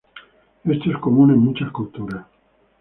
Esto 0.63 0.89
es 0.89 0.97
común 0.97 1.29
en 1.29 1.37
muchas 1.37 1.69
culturas. 1.71 2.25